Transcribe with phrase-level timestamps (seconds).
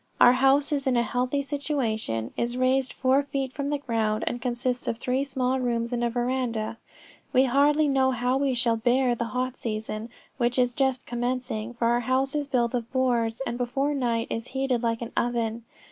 [0.19, 4.41] Our house is in a healthy situation, is raised four feet from the ground, and
[4.41, 6.79] consists of three small rooms and a verandah.
[7.33, 11.85] We hardly know how we shall bear the hot season which is just commencing, for
[11.89, 15.65] our house is built of boards, and before night is heated like an oven.